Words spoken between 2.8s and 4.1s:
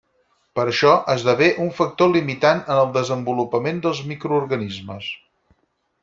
el desenvolupament dels